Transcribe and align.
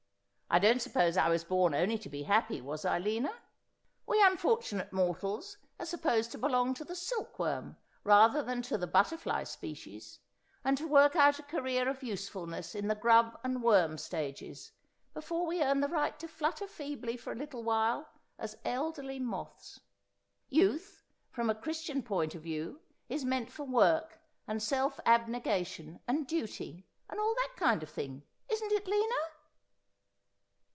I 0.53 0.59
don't 0.59 0.81
suppose 0.81 1.15
I 1.15 1.29
was 1.29 1.45
born 1.45 1.73
only 1.73 1.97
to 1.99 2.09
be 2.09 2.23
happy, 2.23 2.59
was 2.59 2.83
I, 2.83 2.99
Lina? 2.99 3.33
We 4.05 4.21
unfortunate 4.21 4.91
mortals 4.91 5.55
are 5.79 5.85
supposed 5.85 6.29
to 6.33 6.37
belong 6.37 6.73
to 6.73 6.83
the 6.83 6.93
silkworm 6.93 7.77
rather 8.03 8.43
than 8.43 8.61
to 8.63 8.77
the 8.77 8.85
butterfly 8.85 9.45
species, 9.45 10.19
and 10.65 10.77
to 10.77 10.85
work 10.89 11.15
out 11.15 11.39
a 11.39 11.43
career 11.43 11.87
of 11.87 12.03
usefulness 12.03 12.75
in 12.75 12.89
the 12.89 12.95
grub 12.95 13.39
and 13.45 13.63
worm 13.63 13.97
stages, 13.97 14.73
before 15.13 15.45
we 15.47 15.61
earn 15.63 15.79
the 15.79 15.87
right 15.87 16.19
to 16.19 16.27
flutter 16.27 16.67
feebly 16.67 17.15
for 17.15 17.31
a 17.31 17.35
little 17.37 17.63
while 17.63 18.09
as 18.37 18.57
elderly 18.65 19.19
moths. 19.19 19.79
Youth, 20.49 21.05
from 21.29 21.49
a 21.49 21.55
Chris 21.55 21.83
tian 21.85 22.03
point 22.03 22.35
of 22.35 22.41
view, 22.43 22.81
is 23.07 23.23
meant 23.23 23.49
for 23.49 23.63
work 23.63 24.19
and 24.49 24.61
self 24.61 24.99
abnegation, 25.05 26.01
and 26.09 26.27
duty, 26.27 26.85
and 27.09 27.21
all 27.21 27.35
that 27.35 27.55
kind 27.55 27.81
of 27.81 27.89
thing; 27.89 28.23
isn't 28.49 28.73
it, 28.73 28.85
Lina 28.85 29.15